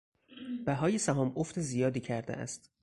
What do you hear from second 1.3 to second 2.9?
افت زیادی کرده است.